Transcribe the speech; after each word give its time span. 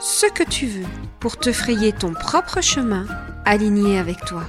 ce 0.00 0.24
que 0.26 0.42
tu 0.42 0.66
veux 0.66 0.86
pour 1.20 1.36
te 1.36 1.52
frayer 1.52 1.92
ton 1.92 2.14
propre 2.14 2.62
chemin 2.62 3.06
aligné 3.44 3.98
avec 3.98 4.24
toi. 4.24 4.44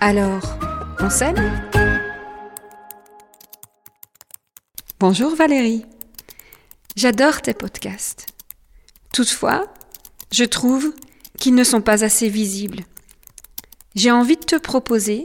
Alors, 0.00 0.58
on 0.98 1.08
s'aime 1.08 1.36
Bonjour 4.98 5.34
Valérie. 5.34 5.86
J'adore 6.96 7.40
tes 7.40 7.54
podcasts. 7.54 8.26
Toutefois, 9.14 9.72
je 10.32 10.44
trouve 10.44 10.92
qu'ils 11.38 11.54
ne 11.54 11.64
sont 11.64 11.80
pas 11.80 12.04
assez 12.04 12.28
visibles. 12.28 12.82
J'ai 13.94 14.10
envie 14.10 14.36
de 14.36 14.44
te 14.44 14.56
proposer 14.56 15.24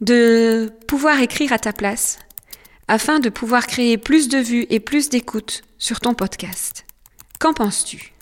de 0.00 0.70
pouvoir 0.86 1.20
écrire 1.20 1.52
à 1.52 1.58
ta 1.58 1.72
place 1.72 2.18
afin 2.88 3.20
de 3.20 3.30
pouvoir 3.30 3.66
créer 3.66 3.98
plus 3.98 4.28
de 4.28 4.38
vues 4.38 4.66
et 4.68 4.80
plus 4.80 5.08
d'écoutes 5.08 5.62
sur 5.78 6.00
ton 6.00 6.14
podcast. 6.14 6.84
Qu'en 7.38 7.54
penses-tu? 7.54 8.17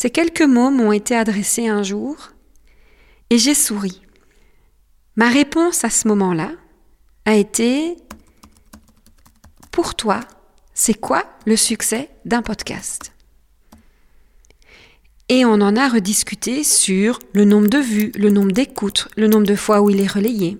Ces 0.00 0.10
quelques 0.10 0.42
mots 0.42 0.70
m'ont 0.70 0.92
été 0.92 1.16
adressés 1.16 1.66
un 1.66 1.82
jour 1.82 2.30
et 3.30 3.38
j'ai 3.38 3.54
souri. 3.54 4.00
Ma 5.16 5.28
réponse 5.28 5.82
à 5.82 5.90
ce 5.90 6.06
moment-là 6.06 6.52
a 7.24 7.34
été 7.34 7.96
Pour 9.72 9.96
toi, 9.96 10.20
c'est 10.72 10.94
quoi 10.94 11.24
le 11.46 11.56
succès 11.56 12.10
d'un 12.24 12.42
podcast? 12.42 13.10
Et 15.28 15.44
on 15.44 15.54
en 15.54 15.74
a 15.74 15.88
rediscuté 15.88 16.62
sur 16.62 17.18
le 17.32 17.44
nombre 17.44 17.66
de 17.66 17.78
vues, 17.78 18.12
le 18.14 18.30
nombre 18.30 18.52
d'écoutes, 18.52 19.08
le 19.16 19.26
nombre 19.26 19.48
de 19.48 19.56
fois 19.56 19.82
où 19.82 19.90
il 19.90 20.00
est 20.00 20.06
relayé. 20.06 20.56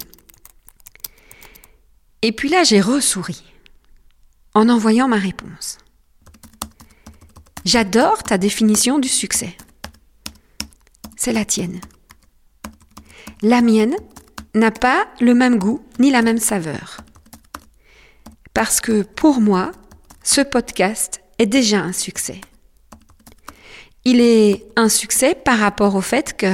Et 2.23 2.33
puis 2.33 2.49
là, 2.49 2.65
j'ai 2.65 2.81
ressouri 2.81 3.45
en 4.55 4.69
envoyant 4.69 5.07
ma 5.07 5.19
réponse. 5.19 5.79
J'adore 7.69 8.23
ta 8.23 8.39
définition 8.39 8.99
du 8.99 9.09
succès. 9.09 9.55
C'est 11.17 11.33
la 11.33 11.45
tienne. 11.45 11.81
La 13.43 13.61
mienne 13.61 13.95
n'a 14.55 14.71
pas 14.71 15.07
le 15.21 15.35
même 15.35 15.59
goût 15.59 15.83
ni 15.99 16.11
la 16.11 16.23
même 16.23 16.39
saveur. 16.39 17.03
Parce 18.55 18.81
que 18.81 19.03
pour 19.03 19.41
moi, 19.41 19.73
ce 20.23 20.41
podcast 20.41 21.21
est 21.39 21.47
déjà 21.47 21.81
un 21.81 21.93
succès 21.93 22.41
il 24.09 24.23
est 24.23 24.65
un 24.77 24.89
succès 24.89 25.35
par 25.35 25.59
rapport 25.59 25.95
au 25.95 26.01
fait 26.01 26.35
que 26.35 26.47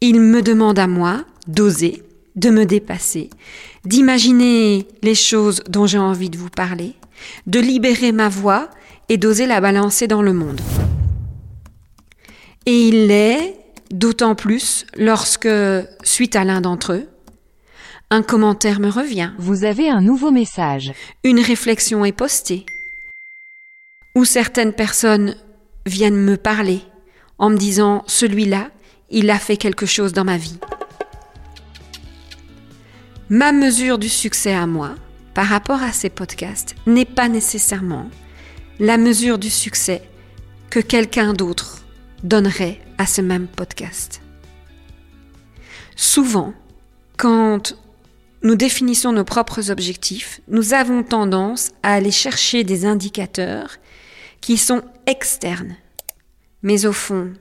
il 0.00 0.20
me 0.20 0.40
demande 0.40 0.78
à 0.78 0.86
moi 0.86 1.26
d'oser, 1.46 2.02
de 2.34 2.48
me 2.48 2.64
dépasser, 2.64 3.28
d'imaginer 3.84 4.88
les 5.02 5.14
choses 5.14 5.62
dont 5.68 5.86
j'ai 5.86 5.98
envie 5.98 6.30
de 6.30 6.38
vous 6.38 6.48
parler, 6.48 6.94
de 7.46 7.60
libérer 7.60 8.12
ma 8.12 8.30
voix 8.30 8.70
et 9.10 9.18
d'oser 9.18 9.46
la 9.46 9.60
balancer 9.60 10.06
dans 10.06 10.22
le 10.22 10.32
monde. 10.32 10.60
Et 12.64 12.88
il 12.88 13.08
l'est 13.08 13.56
d'autant 13.90 14.36
plus 14.36 14.86
lorsque, 14.96 15.48
suite 16.04 16.36
à 16.36 16.44
l'un 16.44 16.60
d'entre 16.60 16.92
eux, 16.92 17.08
un 18.10 18.22
commentaire 18.22 18.78
me 18.78 18.88
revient. 18.88 19.32
Vous 19.38 19.64
avez 19.64 19.90
un 19.90 20.00
nouveau 20.00 20.30
message. 20.30 20.92
Une 21.24 21.40
réflexion 21.40 22.04
est 22.04 22.12
postée. 22.12 22.64
Ou 24.14 24.24
certaines 24.24 24.72
personnes 24.72 25.34
viennent 25.86 26.16
me 26.16 26.36
parler 26.36 26.80
en 27.38 27.50
me 27.50 27.56
disant 27.56 28.04
celui-là, 28.06 28.70
il 29.10 29.28
a 29.30 29.40
fait 29.40 29.56
quelque 29.56 29.86
chose 29.86 30.12
dans 30.12 30.24
ma 30.24 30.36
vie. 30.36 30.58
Ma 33.28 33.50
mesure 33.50 33.98
du 33.98 34.08
succès 34.08 34.54
à 34.54 34.66
moi, 34.68 34.94
par 35.34 35.46
rapport 35.46 35.82
à 35.82 35.92
ces 35.92 36.10
podcasts, 36.10 36.76
n'est 36.86 37.04
pas 37.04 37.28
nécessairement 37.28 38.08
la 38.80 38.96
mesure 38.96 39.38
du 39.38 39.50
succès 39.50 40.00
que 40.70 40.80
quelqu'un 40.80 41.34
d'autre 41.34 41.84
donnerait 42.24 42.80
à 42.96 43.04
ce 43.04 43.20
même 43.20 43.46
podcast. 43.46 44.22
Souvent, 45.96 46.54
quand 47.18 47.76
nous 48.42 48.54
définissons 48.54 49.12
nos 49.12 49.24
propres 49.24 49.70
objectifs, 49.70 50.40
nous 50.48 50.72
avons 50.72 51.02
tendance 51.02 51.72
à 51.82 51.92
aller 51.92 52.10
chercher 52.10 52.64
des 52.64 52.86
indicateurs 52.86 53.76
qui 54.40 54.56
sont 54.56 54.80
externes. 55.06 55.76
Mais 56.62 56.86
au 56.86 56.92
fond, 56.94 57.34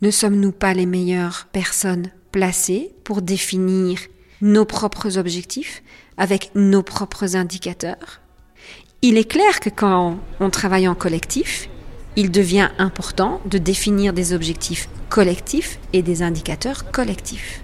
ne 0.00 0.10
sommes-nous 0.10 0.52
pas 0.52 0.72
les 0.72 0.86
meilleures 0.86 1.46
personnes 1.52 2.10
placées 2.32 2.94
pour 3.04 3.20
définir 3.20 4.00
nos 4.40 4.64
propres 4.64 5.18
objectifs 5.18 5.82
avec 6.16 6.52
nos 6.54 6.82
propres 6.82 7.36
indicateurs? 7.36 8.22
Il 9.06 9.18
est 9.18 9.30
clair 9.30 9.60
que 9.60 9.68
quand 9.68 10.18
on 10.40 10.48
travaille 10.48 10.88
en 10.88 10.94
collectif, 10.94 11.68
il 12.16 12.30
devient 12.30 12.70
important 12.78 13.42
de 13.44 13.58
définir 13.58 14.14
des 14.14 14.32
objectifs 14.32 14.88
collectifs 15.10 15.78
et 15.92 16.00
des 16.00 16.22
indicateurs 16.22 16.90
collectifs. 16.90 17.62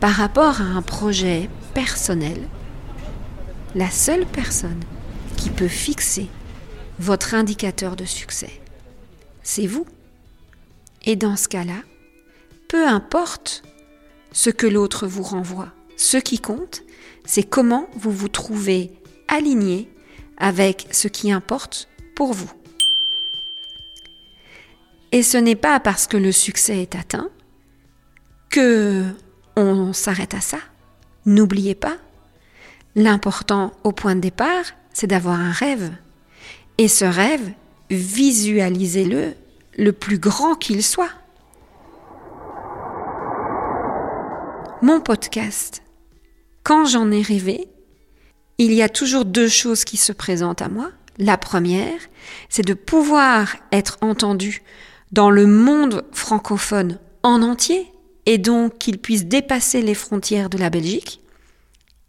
Par 0.00 0.12
rapport 0.12 0.62
à 0.62 0.64
un 0.64 0.80
projet 0.80 1.50
personnel, 1.74 2.48
la 3.74 3.90
seule 3.90 4.24
personne 4.24 4.80
qui 5.36 5.50
peut 5.50 5.68
fixer 5.68 6.28
votre 6.98 7.34
indicateur 7.34 7.94
de 7.94 8.06
succès. 8.06 8.62
C'est 9.42 9.66
vous. 9.66 9.84
Et 11.04 11.16
dans 11.16 11.36
ce 11.36 11.46
cas-là, 11.48 11.82
peu 12.68 12.88
importe 12.88 13.64
ce 14.32 14.48
que 14.48 14.66
l'autre 14.66 15.06
vous 15.06 15.24
renvoie, 15.24 15.72
ce 15.98 16.16
qui 16.16 16.38
compte, 16.38 16.84
c'est 17.26 17.44
comment 17.44 17.90
vous 17.98 18.12
vous 18.12 18.28
trouvez 18.28 18.92
aligné 19.28 19.90
avec 20.38 20.88
ce 20.90 21.08
qui 21.08 21.32
importe 21.32 21.88
pour 22.14 22.32
vous. 22.32 22.50
Et 25.12 25.22
ce 25.22 25.38
n'est 25.38 25.56
pas 25.56 25.80
parce 25.80 26.06
que 26.06 26.16
le 26.16 26.32
succès 26.32 26.82
est 26.82 26.94
atteint 26.94 27.28
que 28.50 29.04
on 29.56 29.92
s'arrête 29.92 30.34
à 30.34 30.40
ça. 30.40 30.58
N'oubliez 31.24 31.74
pas, 31.74 31.96
l'important 32.94 33.72
au 33.84 33.92
point 33.92 34.14
de 34.14 34.20
départ, 34.20 34.64
c'est 34.92 35.06
d'avoir 35.06 35.40
un 35.40 35.52
rêve. 35.52 35.92
Et 36.78 36.88
ce 36.88 37.04
rêve, 37.04 37.52
visualisez-le 37.90 39.34
le 39.78 39.92
plus 39.92 40.18
grand 40.18 40.54
qu'il 40.54 40.82
soit. 40.82 41.10
Mon 44.82 45.00
podcast, 45.00 45.82
quand 46.62 46.84
j'en 46.84 47.10
ai 47.10 47.22
rêvé, 47.22 47.68
il 48.58 48.72
y 48.72 48.82
a 48.82 48.88
toujours 48.88 49.24
deux 49.24 49.48
choses 49.48 49.84
qui 49.84 49.96
se 49.96 50.12
présentent 50.12 50.62
à 50.62 50.68
moi. 50.68 50.90
La 51.18 51.36
première, 51.38 51.98
c'est 52.48 52.66
de 52.66 52.74
pouvoir 52.74 53.56
être 53.72 53.98
entendu 54.00 54.62
dans 55.12 55.30
le 55.30 55.46
monde 55.46 56.04
francophone 56.12 56.98
en 57.22 57.42
entier 57.42 57.86
et 58.26 58.38
donc 58.38 58.78
qu'il 58.78 58.98
puisse 58.98 59.26
dépasser 59.26 59.82
les 59.82 59.94
frontières 59.94 60.50
de 60.50 60.58
la 60.58 60.70
Belgique. 60.70 61.20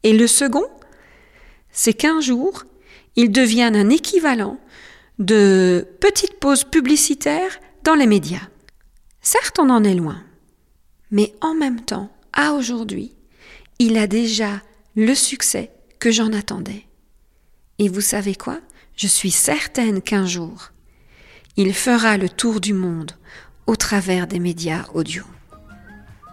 Et 0.03 0.13
le 0.13 0.27
second, 0.27 0.65
c'est 1.71 1.93
qu'un 1.93 2.21
jour, 2.21 2.63
il 3.15 3.31
devienne 3.31 3.75
un 3.75 3.89
équivalent 3.89 4.59
de 5.19 5.87
petites 5.99 6.39
pauses 6.39 6.63
publicitaires 6.63 7.59
dans 7.83 7.95
les 7.95 8.07
médias. 8.07 8.47
Certes, 9.21 9.59
on 9.59 9.69
en 9.69 9.83
est 9.83 9.95
loin, 9.95 10.23
mais 11.11 11.33
en 11.41 11.53
même 11.53 11.81
temps, 11.81 12.11
à 12.33 12.53
aujourd'hui, 12.53 13.15
il 13.79 13.97
a 13.97 14.07
déjà 14.07 14.61
le 14.95 15.13
succès 15.15 15.71
que 15.99 16.11
j'en 16.11 16.33
attendais. 16.33 16.85
Et 17.79 17.89
vous 17.89 18.01
savez 18.01 18.35
quoi? 18.35 18.59
Je 18.95 19.07
suis 19.07 19.31
certaine 19.31 20.01
qu'un 20.01 20.25
jour, 20.25 20.71
il 21.55 21.73
fera 21.73 22.17
le 22.17 22.29
tour 22.29 22.59
du 22.59 22.73
monde 22.73 23.11
au 23.67 23.75
travers 23.75 24.27
des 24.27 24.39
médias 24.39 24.85
audio. 24.93 25.23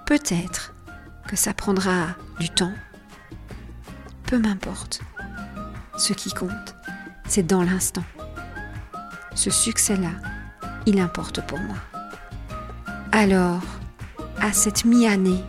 Peut-être 0.06 0.74
que 1.28 1.36
ça 1.36 1.54
prendra 1.54 2.16
du 2.38 2.48
temps. 2.48 2.72
Peu 4.26 4.38
m'importe. 4.38 5.00
Ce 5.98 6.12
qui 6.12 6.32
compte, 6.32 6.74
c'est 7.26 7.46
dans 7.46 7.62
l'instant. 7.62 8.04
Ce 9.34 9.50
succès-là, 9.50 10.12
il 10.86 11.00
importe 11.00 11.46
pour 11.46 11.58
moi. 11.58 11.76
Alors, 13.12 13.62
à 14.40 14.52
cette 14.52 14.84
mi-année, 14.84 15.42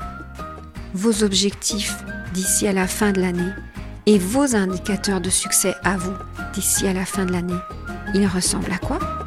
vos 0.93 1.23
objectifs 1.23 2.03
d'ici 2.33 2.67
à 2.67 2.73
la 2.73 2.87
fin 2.87 3.11
de 3.11 3.21
l'année 3.21 3.51
et 4.05 4.17
vos 4.17 4.55
indicateurs 4.55 5.21
de 5.21 5.29
succès 5.29 5.75
à 5.83 5.97
vous 5.97 6.13
d'ici 6.53 6.87
à 6.87 6.93
la 6.93 7.05
fin 7.05 7.25
de 7.25 7.31
l'année, 7.31 7.53
ils 8.13 8.27
ressemblent 8.27 8.71
à 8.71 8.77
quoi? 8.77 9.24